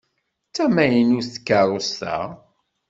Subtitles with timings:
[0.47, 2.17] D tamaynut tkeṛṛust-a?